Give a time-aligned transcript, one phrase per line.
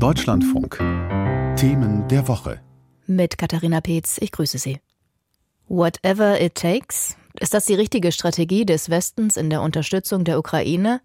[0.00, 0.78] Deutschlandfunk.
[1.56, 2.62] Themen der Woche.
[3.06, 4.80] Mit Katharina Peetz, ich grüße Sie.
[5.68, 7.18] Whatever it takes?
[7.38, 11.02] Ist das die richtige Strategie des Westens in der Unterstützung der Ukraine?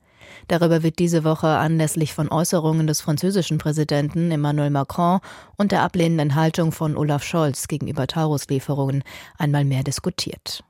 [0.48, 5.20] Darüber wird diese Woche anlässlich von Äußerungen des französischen Präsidenten Emmanuel Macron
[5.58, 9.04] und der ablehnenden Haltung von Olaf Scholz gegenüber Tauruslieferungen
[9.38, 10.64] einmal mehr diskutiert.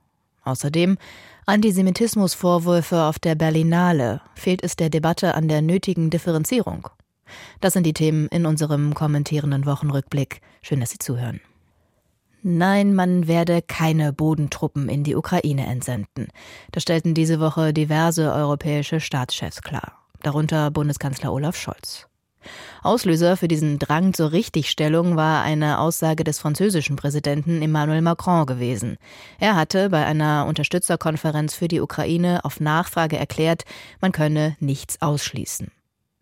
[0.44, 0.98] Außerdem
[1.46, 4.21] Antisemitismusvorwürfe auf der Berlinale.
[4.34, 6.89] Fehlt es der Debatte an der nötigen Differenzierung?
[7.62, 10.41] Das sind die Themen in unserem kommentierenden Wochenrückblick.
[10.62, 11.41] Schön, dass Sie zuhören.
[12.48, 16.27] Nein, man werde keine Bodentruppen in die Ukraine entsenden.
[16.72, 22.08] Das stellten diese Woche diverse europäische Staatschefs klar, darunter Bundeskanzler Olaf Scholz.
[22.84, 28.98] Auslöser für diesen Drang zur Richtigstellung war eine Aussage des französischen Präsidenten Emmanuel Macron gewesen.
[29.39, 33.64] Er hatte bei einer Unterstützerkonferenz für die Ukraine auf Nachfrage erklärt,
[34.02, 35.72] man könne nichts ausschließen.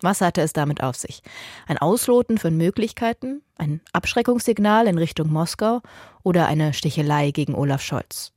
[0.03, 1.23] Was hatte es damit auf sich?
[1.65, 5.81] Ein Ausloten von Möglichkeiten, ein Abschreckungssignal in Richtung Moskau
[6.23, 8.33] oder eine Stichelei gegen Olaf Scholz?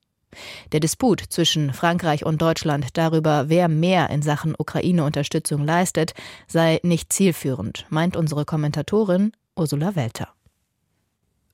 [0.71, 6.15] Der Disput zwischen Frankreich und Deutschland darüber, wer mehr in Sachen Ukraine-Unterstützung leistet,
[6.47, 10.29] sei nicht zielführend, meint unsere Kommentatorin Ursula Welter.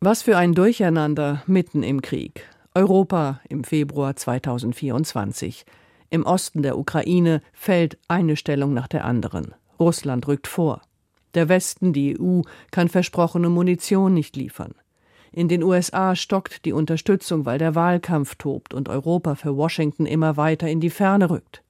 [0.00, 2.46] Was für ein Durcheinander mitten im Krieg.
[2.74, 5.64] Europa im Februar 2024.
[6.10, 9.54] Im Osten der Ukraine fällt eine Stellung nach der anderen.
[9.82, 10.80] Russland rückt vor.
[11.34, 14.74] Der Westen, die EU, kann versprochene Munition nicht liefern.
[15.32, 20.36] In den USA stockt die Unterstützung, weil der Wahlkampf tobt und Europa für Washington immer
[20.36, 21.62] weiter in die Ferne rückt.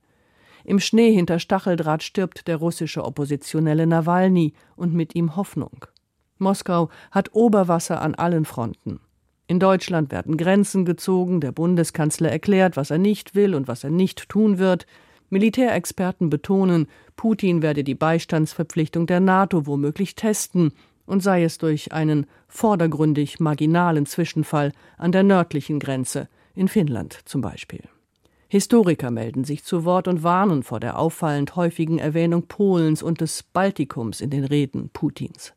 [0.65, 5.87] Im Schnee hinter Stacheldraht stirbt der russische Oppositionelle Nawalny und mit ihm Hoffnung.
[6.39, 9.01] Moskau hat Oberwasser an allen Fronten.
[9.47, 13.91] In Deutschland werden Grenzen gezogen, der Bundeskanzler erklärt, was er nicht will und was er
[13.91, 14.87] nicht tun wird,
[15.33, 20.72] Militärexperten betonen, Putin werde die Beistandsverpflichtung der NATO womöglich testen,
[21.06, 27.41] und sei es durch einen vordergründig marginalen Zwischenfall an der nördlichen Grenze, in Finnland zum
[27.41, 27.82] Beispiel.
[28.48, 33.42] Historiker melden sich zu Wort und warnen vor der auffallend häufigen Erwähnung Polens und des
[33.42, 35.54] Baltikums in den Reden Putins.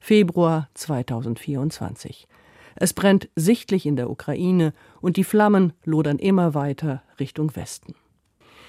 [0.00, 2.28] Februar 2024.
[2.76, 7.94] Es brennt sichtlich in der Ukraine und die Flammen lodern immer weiter Richtung Westen.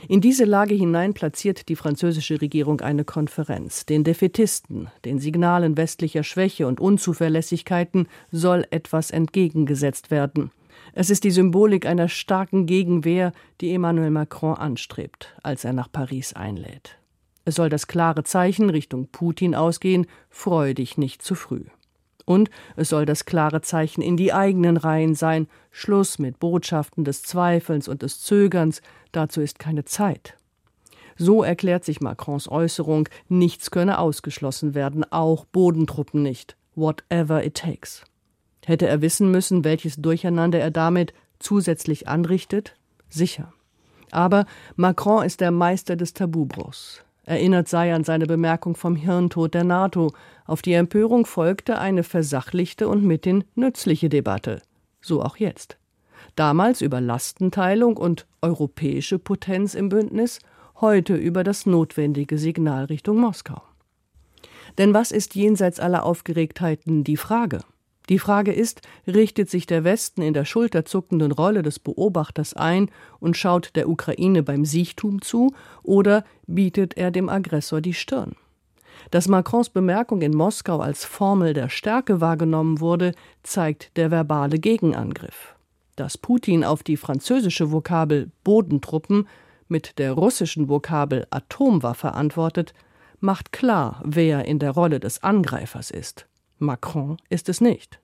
[0.07, 3.85] In diese Lage hinein platziert die französische Regierung eine Konferenz.
[3.87, 10.51] Den Defetisten, den Signalen westlicher Schwäche und Unzuverlässigkeiten soll etwas entgegengesetzt werden.
[10.93, 16.33] Es ist die Symbolik einer starken Gegenwehr, die Emmanuel Macron anstrebt, als er nach Paris
[16.33, 16.97] einlädt.
[17.43, 21.63] Es soll das klare Zeichen Richtung Putin ausgehen, freu dich nicht zu früh.
[22.25, 27.21] Und es soll das klare Zeichen in die eigenen Reihen sein, Schluss mit Botschaften des
[27.21, 28.81] Zweifelns und des Zögerns,
[29.11, 30.35] dazu ist keine Zeit.
[31.17, 38.03] So erklärt sich Macrons Äußerung, nichts könne ausgeschlossen werden, auch Bodentruppen nicht, whatever it takes.
[38.65, 42.75] Hätte er wissen müssen, welches Durcheinander er damit zusätzlich anrichtet?
[43.09, 43.53] Sicher.
[44.11, 47.04] Aber Macron ist der Meister des Tabubruchs.
[47.25, 50.13] Erinnert sei an seine Bemerkung vom Hirntod der NATO.
[50.45, 54.61] Auf die Empörung folgte eine versachlichte und mithin nützliche Debatte.
[55.01, 55.77] So auch jetzt.
[56.35, 60.39] Damals über Lastenteilung und europäische Potenz im Bündnis,
[60.81, 63.61] heute über das notwendige Signal Richtung Moskau.
[64.77, 67.61] Denn was ist jenseits aller Aufgeregtheiten die Frage?
[68.09, 72.89] Die Frage ist, richtet sich der Westen in der schulterzuckenden Rolle des Beobachters ein
[73.19, 78.35] und schaut der Ukraine beim Siechtum zu, oder bietet er dem Aggressor die Stirn?
[79.11, 83.13] Dass Macrons Bemerkung in Moskau als Formel der Stärke wahrgenommen wurde,
[83.43, 85.55] zeigt der verbale Gegenangriff.
[85.95, 89.27] Dass Putin auf die französische Vokabel Bodentruppen
[89.67, 92.73] mit der russischen Vokabel Atomwaffe antwortet,
[93.19, 96.27] macht klar, wer in der Rolle des Angreifers ist.
[96.59, 97.99] Macron ist es nicht.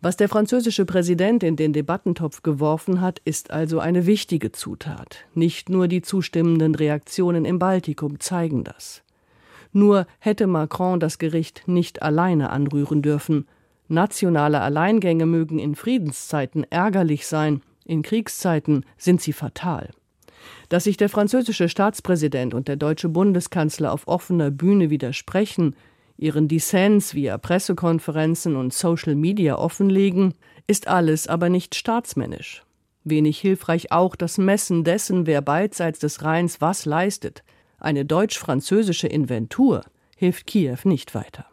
[0.00, 5.24] Was der französische Präsident in den Debattentopf geworfen hat, ist also eine wichtige Zutat.
[5.34, 9.02] Nicht nur die zustimmenden Reaktionen im Baltikum zeigen das.
[9.72, 13.48] Nur hätte Macron das Gericht nicht alleine anrühren dürfen.
[13.88, 19.90] Nationale Alleingänge mögen in Friedenszeiten ärgerlich sein, in Kriegszeiten sind sie fatal.
[20.68, 25.74] Dass sich der französische Staatspräsident und der deutsche Bundeskanzler auf offener Bühne widersprechen,
[26.18, 30.34] ihren Dissens via Pressekonferenzen und Social Media offenlegen,
[30.66, 32.64] ist alles aber nicht staatsmännisch.
[33.04, 37.44] Wenig hilfreich auch das Messen dessen, wer beidseits des Rheins was leistet.
[37.78, 39.84] Eine deutsch-französische Inventur
[40.16, 41.46] hilft Kiew nicht weiter.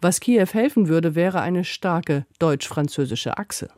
[0.00, 3.68] Was Kiew helfen würde, wäre eine starke deutsch-französische Achse.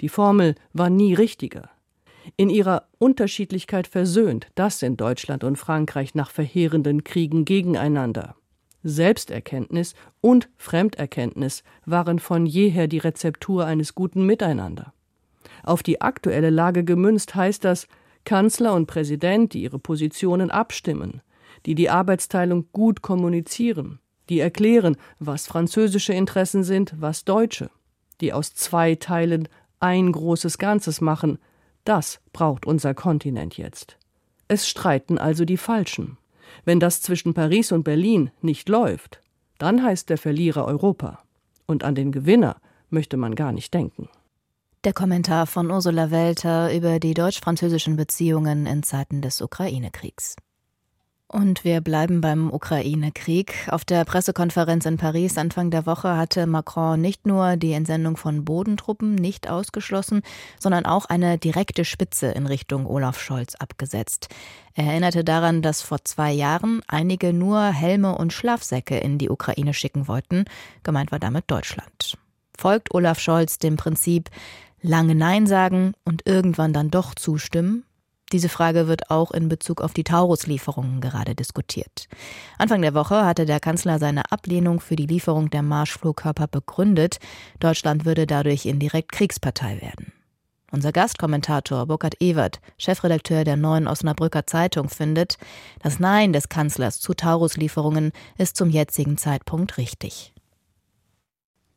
[0.00, 1.70] Die Formel war nie richtiger.
[2.36, 8.34] In ihrer Unterschiedlichkeit versöhnt, das sind Deutschland und Frankreich nach verheerenden Kriegen gegeneinander
[8.88, 14.92] Selbsterkenntnis und Fremderkenntnis waren von jeher die Rezeptur eines guten Miteinander.
[15.62, 17.88] Auf die aktuelle Lage gemünzt heißt das,
[18.24, 21.22] Kanzler und Präsident, die ihre Positionen abstimmen,
[21.64, 23.98] die die Arbeitsteilung gut kommunizieren,
[24.28, 27.70] die erklären, was französische Interessen sind, was deutsche,
[28.20, 29.48] die aus zwei Teilen
[29.80, 31.38] ein großes Ganzes machen,
[31.84, 33.96] das braucht unser Kontinent jetzt.
[34.48, 36.18] Es streiten also die Falschen.
[36.64, 39.20] Wenn das zwischen Paris und Berlin nicht läuft,
[39.58, 41.20] dann heißt der Verlierer Europa.
[41.66, 42.56] Und an den Gewinner
[42.90, 44.08] möchte man gar nicht denken.
[44.84, 50.36] Der Kommentar von Ursula Welter über die deutsch-französischen Beziehungen in Zeiten des Ukraine-Kriegs.
[51.28, 53.66] Und wir bleiben beim Ukraine-Krieg.
[53.68, 58.44] Auf der Pressekonferenz in Paris Anfang der Woche hatte Macron nicht nur die Entsendung von
[58.44, 60.22] Bodentruppen nicht ausgeschlossen,
[60.60, 64.28] sondern auch eine direkte Spitze in Richtung Olaf Scholz abgesetzt.
[64.74, 69.74] Er erinnerte daran, dass vor zwei Jahren einige nur Helme und Schlafsäcke in die Ukraine
[69.74, 70.44] schicken wollten.
[70.84, 72.16] Gemeint war damit Deutschland.
[72.56, 74.30] Folgt Olaf Scholz dem Prinzip
[74.80, 77.84] lange Nein sagen und irgendwann dann doch zustimmen?
[78.32, 82.08] Diese Frage wird auch in Bezug auf die Taurus-Lieferungen gerade diskutiert.
[82.58, 87.18] Anfang der Woche hatte der Kanzler seine Ablehnung für die Lieferung der Marschflugkörper begründet.
[87.60, 90.12] Deutschland würde dadurch indirekt Kriegspartei werden.
[90.72, 95.38] Unser Gastkommentator Burkhard Ewert, Chefredakteur der Neuen Osnabrücker Zeitung, findet,
[95.80, 100.34] das Nein des Kanzlers zu Taurus-Lieferungen ist zum jetzigen Zeitpunkt richtig.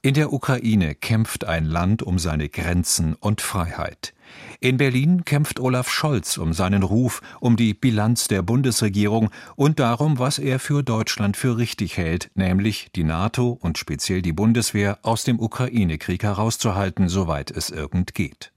[0.01, 4.13] In der Ukraine kämpft ein Land um seine Grenzen und Freiheit.
[4.59, 10.19] In Berlin kämpft Olaf Scholz um seinen Ruf, um die Bilanz der Bundesregierung und darum,
[10.19, 15.23] was er für Deutschland für richtig hält, nämlich die NATO und speziell die Bundeswehr aus
[15.23, 18.51] dem Ukraine-Krieg herauszuhalten, soweit es irgend geht.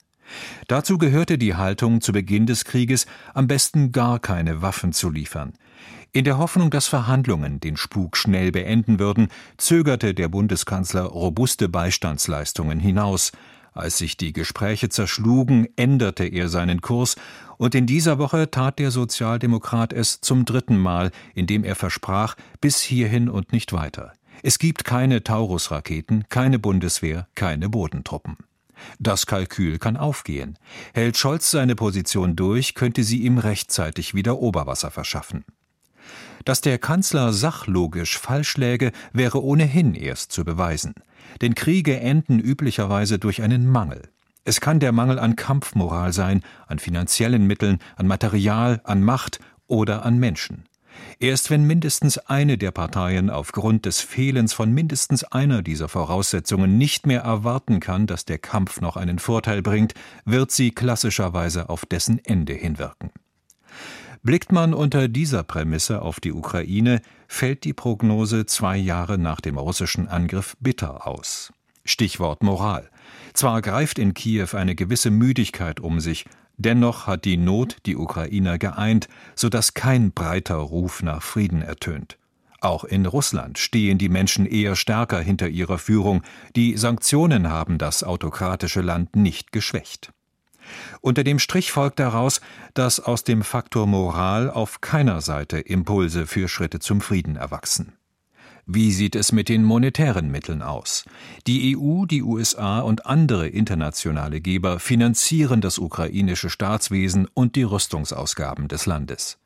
[0.69, 5.53] Dazu gehörte die Haltung zu Beginn des Krieges, am besten gar keine Waffen zu liefern.
[6.15, 12.81] In der Hoffnung, dass Verhandlungen den Spuk schnell beenden würden, zögerte der Bundeskanzler robuste Beistandsleistungen
[12.81, 13.33] hinaus,
[13.73, 17.17] als sich die Gespräche zerschlugen, änderte er seinen Kurs,
[17.59, 22.81] und in dieser Woche tat der Sozialdemokrat es zum dritten Mal, indem er versprach, bis
[22.81, 24.13] hierhin und nicht weiter.
[24.43, 28.37] Es gibt keine Taurus-Raketen, keine Bundeswehr, keine Bodentruppen.
[28.99, 30.59] Das Kalkül kann aufgehen.
[30.93, 35.45] Hält Scholz seine Position durch, könnte sie ihm rechtzeitig wieder Oberwasser verschaffen.
[36.45, 40.95] Dass der Kanzler sachlogisch falsch läge, wäre ohnehin erst zu beweisen.
[41.41, 44.03] Denn Kriege enden üblicherweise durch einen Mangel.
[44.45, 49.39] Es kann der Mangel an Kampfmoral sein, an finanziellen Mitteln, an Material, an Macht
[49.69, 50.65] oder an Menschen.
[51.19, 57.07] Erst wenn mindestens eine der Parteien aufgrund des Fehlens von mindestens einer dieser Voraussetzungen nicht
[57.07, 59.95] mehr erwarten kann, dass der Kampf noch einen Vorteil bringt,
[60.25, 63.11] wird sie klassischerweise auf dessen Ende hinwirken.
[64.25, 69.59] Blickt man unter dieser Prämisse auf die Ukraine, fällt die Prognose zwei Jahre nach dem
[69.59, 71.53] russischen Angriff bitter aus.
[71.85, 72.89] Stichwort Moral.
[73.35, 76.25] Zwar greift in Kiew eine gewisse Müdigkeit um sich,
[76.57, 82.17] dennoch hat die Not die Ukrainer geeint, so dass kein breiter Ruf nach Frieden ertönt.
[82.61, 86.23] Auch in Russland stehen die Menschen eher stärker hinter ihrer Führung,
[86.55, 90.13] die Sanktionen haben das autokratische Land nicht geschwächt.
[91.01, 92.41] Unter dem Strich folgt daraus,
[92.75, 97.95] dass aus dem Faktor Moral auf keiner Seite Impulse für Schritte zum Frieden erwachsen.
[98.67, 101.05] Wie sieht es mit den monetären Mitteln aus?
[101.49, 108.69] Die EU, die USA und andere internationale Geber finanzieren das ukrainische Staatswesen und die Rüstungsausgaben
[108.69, 109.39] des Landes.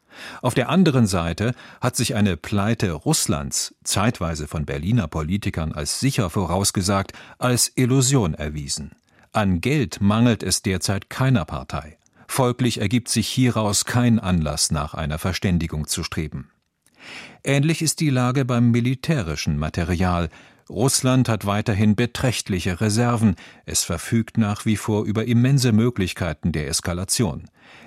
[0.43, 6.31] Auf der anderen Seite hat sich eine Pleite Russlands, zeitweise von Berliner Politikern als sicher
[6.31, 8.93] vorausgesagt, als Illusion erwiesen.
[9.33, 11.99] An Geld mangelt es derzeit keiner Partei.
[12.29, 16.51] Folglich ergibt sich hieraus kein Anlass, nach einer Verständigung zu streben.
[17.45, 20.29] Ähnlich ist die Lage beim militärischen Material.
[20.69, 27.45] Russland hat weiterhin beträchtliche Reserven, es verfügt nach wie vor über immense Möglichkeiten der Eskalation.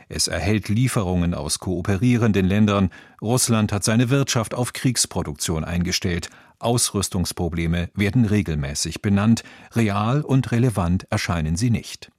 [0.07, 2.89] Es erhält Lieferungen aus kooperierenden Ländern,
[3.21, 9.43] Russland hat seine Wirtschaft auf Kriegsproduktion eingestellt, Ausrüstungsprobleme werden regelmäßig benannt,
[9.75, 12.11] real und relevant erscheinen sie nicht.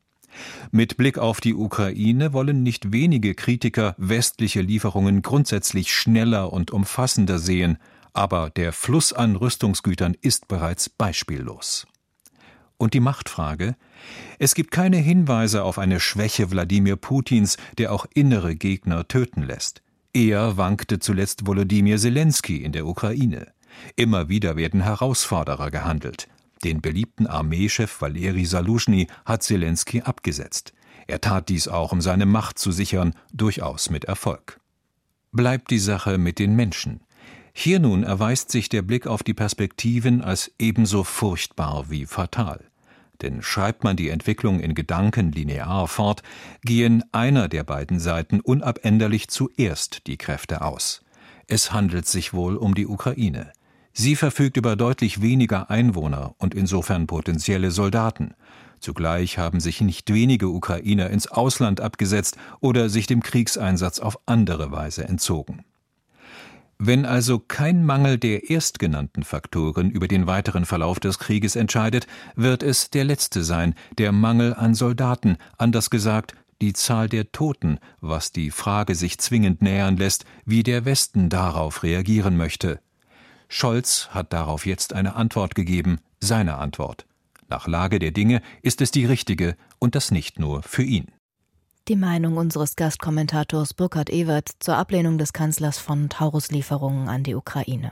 [0.71, 7.39] Mit Blick auf die Ukraine wollen nicht wenige Kritiker westliche Lieferungen grundsätzlich schneller und umfassender
[7.39, 7.79] sehen,
[8.13, 11.87] aber der Fluss an Rüstungsgütern ist bereits beispiellos.
[12.77, 13.77] Und die Machtfrage?
[14.39, 19.83] Es gibt keine Hinweise auf eine Schwäche Wladimir Putins, der auch innere Gegner töten lässt.
[20.13, 23.53] Eher wankte zuletzt Volodymyr Zelensky in der Ukraine.
[23.97, 26.29] Immer wieder werden Herausforderer gehandelt.
[26.65, 30.73] Den beliebten Armeechef Valeri Saluschny hat Zelensky abgesetzt.
[31.07, 34.61] Er tat dies auch, um seine Macht zu sichern, durchaus mit Erfolg.
[35.33, 37.01] Bleibt die Sache mit den Menschen.
[37.53, 42.65] Hier nun erweist sich der Blick auf die Perspektiven als ebenso furchtbar wie fatal.
[43.23, 46.23] Denn schreibt man die Entwicklung in Gedanken linear fort,
[46.63, 51.05] gehen einer der beiden Seiten unabänderlich zuerst die Kräfte aus.
[51.47, 53.53] Es handelt sich wohl um die Ukraine.
[53.93, 58.35] Sie verfügt über deutlich weniger Einwohner und insofern potenzielle Soldaten.
[58.79, 64.71] Zugleich haben sich nicht wenige Ukrainer ins Ausland abgesetzt oder sich dem Kriegseinsatz auf andere
[64.71, 65.65] Weise entzogen.
[66.83, 72.07] Wenn also kein Mangel der erstgenannten Faktoren über den weiteren Verlauf des Krieges entscheidet,
[72.37, 77.81] wird es der letzte sein, der Mangel an Soldaten, anders gesagt die Zahl der Toten,
[78.01, 82.81] was die Frage sich zwingend nähern lässt, wie der Westen darauf reagieren möchte.
[83.49, 87.05] Scholz hat darauf jetzt eine Antwort gegeben, seine Antwort.
[87.51, 91.09] Nach Lage der Dinge ist es die richtige und das nicht nur für ihn.
[91.91, 97.91] Die Meinung unseres Gastkommentators Burkhard Ewert zur Ablehnung des Kanzlers von Tauruslieferungen an die Ukraine.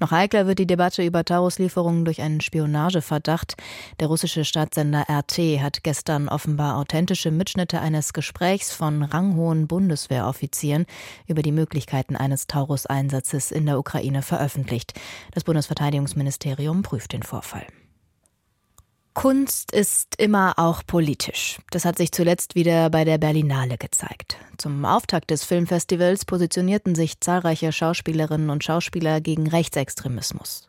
[0.00, 3.54] Noch heikler wird die Debatte über Tauruslieferungen durch einen Spionageverdacht.
[4.00, 10.84] Der russische Staatssender RT hat gestern offenbar authentische Mitschnitte eines Gesprächs von ranghohen Bundeswehroffizieren
[11.26, 14.92] über die Möglichkeiten eines Taurus-Einsatzes in der Ukraine veröffentlicht.
[15.32, 17.66] Das Bundesverteidigungsministerium prüft den Vorfall.
[19.16, 21.58] Kunst ist immer auch politisch.
[21.70, 24.36] Das hat sich zuletzt wieder bei der Berlinale gezeigt.
[24.58, 30.68] Zum Auftakt des Filmfestivals positionierten sich zahlreiche Schauspielerinnen und Schauspieler gegen Rechtsextremismus.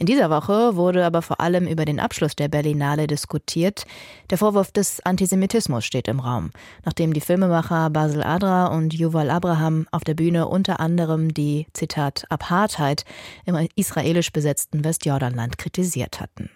[0.00, 3.86] In dieser Woche wurde aber vor allem über den Abschluss der Berlinale diskutiert.
[4.28, 6.50] Der Vorwurf des Antisemitismus steht im Raum,
[6.84, 12.24] nachdem die Filmemacher Basil Adra und Yuval Abraham auf der Bühne unter anderem die, Zitat,
[12.28, 13.04] Apartheid
[13.46, 16.50] im israelisch besetzten Westjordanland kritisiert hatten.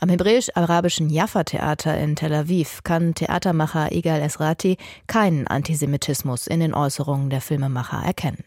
[0.00, 4.76] Am hebräisch-arabischen Jaffa-Theater in Tel Aviv kann Theatermacher Igal Esrati
[5.06, 8.44] keinen Antisemitismus in den Äußerungen der Filmemacher erkennen.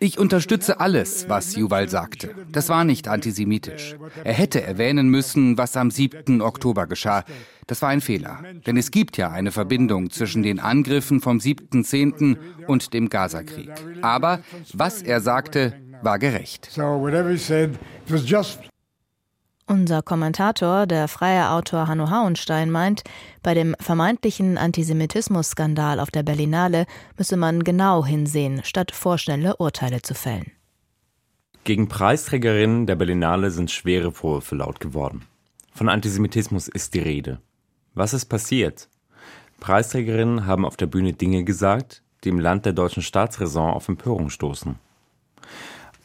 [0.00, 2.34] Ich unterstütze alles, was Yuval sagte.
[2.50, 3.96] Das war nicht antisemitisch.
[4.22, 6.40] Er hätte erwähnen müssen, was am 7.
[6.42, 7.24] Oktober geschah.
[7.66, 8.42] Das war ein Fehler.
[8.66, 12.36] Denn es gibt ja eine Verbindung zwischen den Angriffen vom 7.10.
[12.66, 13.70] und dem Gazakrieg.
[14.02, 14.40] Aber
[14.72, 16.70] was er sagte, war gerecht.
[19.66, 23.02] Unser Kommentator, der freie Autor Hanno Hauenstein, meint,
[23.42, 26.84] bei dem vermeintlichen Antisemitismus-Skandal auf der Berlinale
[27.16, 30.52] müsse man genau hinsehen, statt vorschnelle Urteile zu fällen.
[31.64, 35.24] Gegen Preisträgerinnen der Berlinale sind schwere Vorwürfe laut geworden.
[35.72, 37.40] Von Antisemitismus ist die Rede.
[37.94, 38.90] Was ist passiert?
[39.60, 44.28] Preisträgerinnen haben auf der Bühne Dinge gesagt, die im Land der deutschen Staatsräson auf Empörung
[44.28, 44.78] stoßen.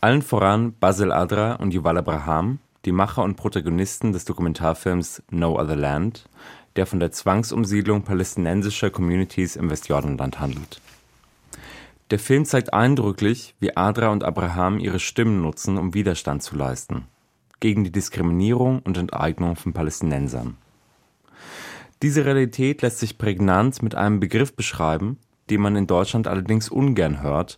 [0.02, 5.76] Allen voran Basil Adra und Yuval Abraham, die Macher und Protagonisten des Dokumentarfilms No Other
[5.76, 6.30] Land,
[6.78, 10.80] der von der Zwangsumsiedlung palästinensischer Communities im Westjordanland handelt.
[12.12, 17.04] Der Film zeigt eindrücklich, wie Adra und Abraham ihre Stimmen nutzen, um Widerstand zu leisten
[17.60, 20.56] gegen die Diskriminierung und Enteignung von Palästinensern.
[22.02, 25.18] Diese Realität lässt sich prägnant mit einem Begriff beschreiben,
[25.50, 27.58] den man in Deutschland allerdings ungern hört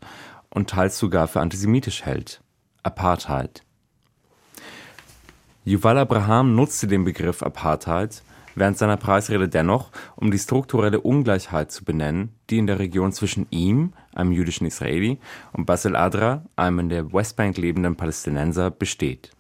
[0.52, 2.42] und teils sogar für antisemitisch hält:
[2.84, 3.64] Apartheid.
[5.66, 8.24] Yuval Abraham nutzte den Begriff Apartheid
[8.56, 13.48] während seiner Preisrede dennoch, um die strukturelle Ungleichheit zu benennen, die in der Region zwischen
[13.50, 15.20] ihm, einem jüdischen Israeli,
[15.54, 19.32] und Basil Adra, einem in der Westbank lebenden Palästinenser, besteht.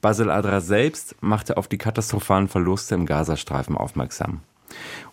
[0.00, 4.40] Basil Adra selbst machte auf die katastrophalen Verluste im Gazastreifen aufmerksam.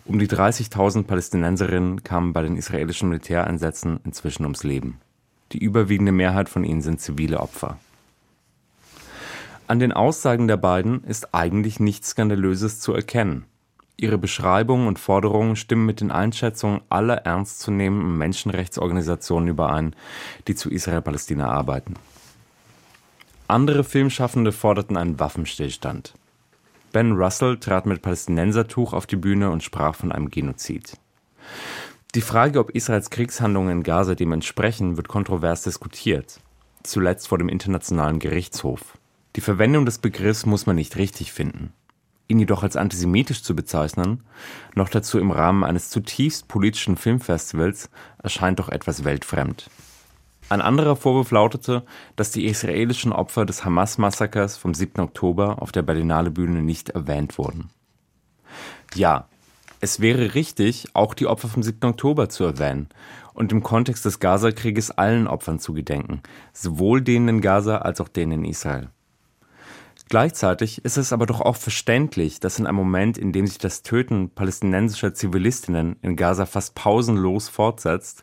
[0.04, 5.00] Um die 30.000 Palästinenserinnen kamen bei den israelischen Militäreinsätzen inzwischen ums Leben.
[5.52, 7.78] Die überwiegende Mehrheit von ihnen sind zivile Opfer.
[9.66, 13.46] An den Aussagen der beiden ist eigentlich nichts Skandalöses zu erkennen.
[13.96, 19.94] Ihre Beschreibungen und Forderungen stimmen mit den Einschätzungen aller ernstzunehmenden Menschenrechtsorganisationen überein,
[20.48, 21.94] die zu Israel-Palästina arbeiten.
[23.46, 26.14] Andere Filmschaffende forderten einen Waffenstillstand.
[26.94, 30.96] Ben Russell trat mit Palästinensertuch auf die Bühne und sprach von einem Genozid.
[32.14, 36.38] Die Frage, ob Israels Kriegshandlungen in Gaza dem entsprechen, wird kontrovers diskutiert,
[36.84, 38.96] zuletzt vor dem Internationalen Gerichtshof.
[39.34, 41.72] Die Verwendung des Begriffs muss man nicht richtig finden.
[42.28, 44.22] Ihn jedoch als antisemitisch zu bezeichnen,
[44.76, 47.90] noch dazu im Rahmen eines zutiefst politischen Filmfestivals,
[48.22, 49.68] erscheint doch etwas weltfremd.
[50.48, 51.84] Ein anderer Vorwurf lautete,
[52.16, 55.00] dass die israelischen Opfer des Hamas-Massakers vom 7.
[55.00, 57.70] Oktober auf der Berlinale Bühne nicht erwähnt wurden.
[58.94, 59.26] Ja,
[59.80, 61.84] es wäre richtig, auch die Opfer vom 7.
[61.84, 62.88] Oktober zu erwähnen
[63.32, 66.22] und im Kontext des Gaza-Krieges allen Opfern zu gedenken,
[66.52, 68.90] sowohl denen in Gaza als auch denen in Israel.
[70.10, 73.82] Gleichzeitig ist es aber doch auch verständlich, dass in einem Moment, in dem sich das
[73.82, 78.22] Töten palästinensischer Zivilistinnen in Gaza fast pausenlos fortsetzt,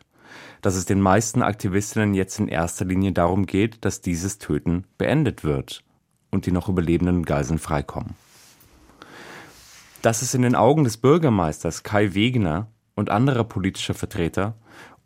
[0.60, 5.44] dass es den meisten Aktivistinnen jetzt in erster Linie darum geht, dass dieses Töten beendet
[5.44, 5.82] wird
[6.30, 8.14] und die noch überlebenden Geiseln freikommen.
[10.02, 14.54] Dass es in den Augen des Bürgermeisters Kai Wegener und anderer politischer Vertreter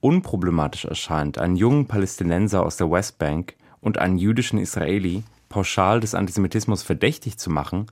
[0.00, 6.83] unproblematisch erscheint, einen jungen Palästinenser aus der Westbank und einen jüdischen Israeli pauschal des Antisemitismus
[6.83, 7.87] verdächtig zu machen,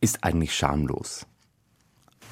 [0.00, 1.26] ist eigentlich schamlos.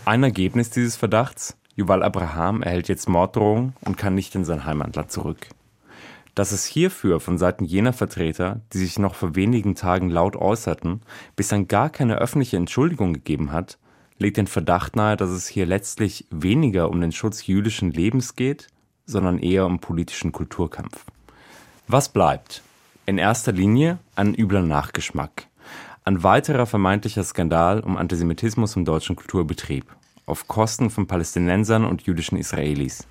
[0.04, 5.12] Ein Ergebnis dieses Verdachts, Yuval Abraham erhält jetzt Morddrohungen und kann nicht in sein Heimatland
[5.12, 5.46] zurück.
[6.34, 11.02] Dass es hierfür von Seiten jener Vertreter, die sich noch vor wenigen Tagen laut äußerten,
[11.36, 13.78] bislang gar keine öffentliche Entschuldigung gegeben hat,
[14.18, 18.66] legt den Verdacht nahe, dass es hier letztlich weniger um den Schutz jüdischen Lebens geht,
[19.06, 21.04] sondern eher um politischen Kulturkampf.
[21.86, 22.62] Was bleibt?
[23.06, 25.46] In erster Linie ein übler Nachgeschmack.
[26.04, 29.86] Ein weiterer vermeintlicher Skandal um Antisemitismus im deutschen Kulturbetrieb
[30.28, 33.06] auf Kosten von Palästinensern und jüdischen Israelis.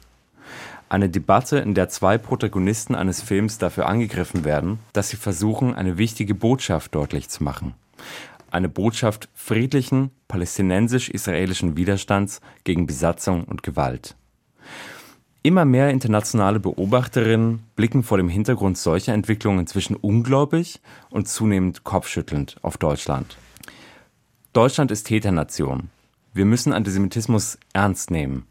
[0.90, 5.98] Eine Debatte, in der zwei Protagonisten eines Films dafür angegriffen werden, dass sie versuchen, eine
[5.98, 7.74] wichtige Botschaft deutlich zu machen.
[8.52, 14.16] Eine Botschaft friedlichen, palästinensisch-israelischen Widerstands gegen Besatzung und Gewalt.
[15.44, 22.58] Immer mehr internationale Beobachterinnen blicken vor dem Hintergrund solcher Entwicklungen inzwischen ungläubig und zunehmend kopfschüttelnd
[22.62, 23.38] auf Deutschland.
[24.54, 25.90] Deutschland ist Täternation.
[26.38, 28.46] Wir müssen Antisemitismus ernst nehmen,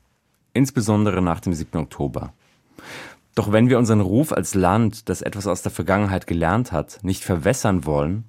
[0.53, 1.79] insbesondere nach dem 7.
[1.79, 2.33] Oktober.
[3.37, 7.23] Doch wenn wir unseren Ruf als Land, das etwas aus der Vergangenheit gelernt hat, nicht
[7.23, 8.25] verwässern wollen,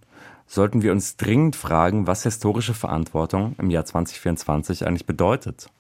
[0.46, 5.72] sollten wir uns dringend fragen, was historische Verantwortung im Jahr 2024 eigentlich bedeutet.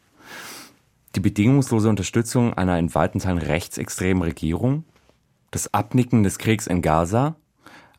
[1.13, 4.85] Die bedingungslose Unterstützung einer in weiten Teilen rechtsextremen Regierung,
[5.51, 7.35] das Abnicken des Kriegs in Gaza,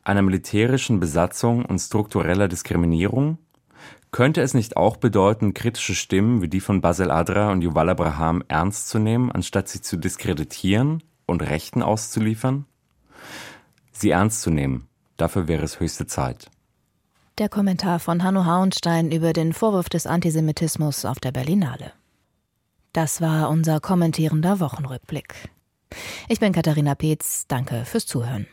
[0.03, 3.37] einer militärischen Besatzung und struktureller Diskriminierung,
[4.11, 8.43] könnte es nicht auch bedeuten, kritische Stimmen wie die von Basel Adra und Yuval Abraham
[8.47, 12.65] ernst zu nehmen, anstatt sie zu diskreditieren und Rechten auszuliefern?
[13.91, 14.87] Sie ernst zu nehmen,
[15.17, 16.49] dafür wäre es höchste Zeit.
[17.37, 21.93] Der Kommentar von Hanno Hauenstein über den Vorwurf des Antisemitismus auf der Berlinale.
[22.91, 25.49] Das war unser kommentierender Wochenrückblick.
[26.27, 28.47] Ich bin Katharina Peetz, danke fürs Zuhören.